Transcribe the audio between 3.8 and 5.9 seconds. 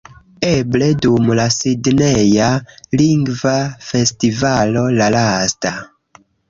Festivalo, la lasta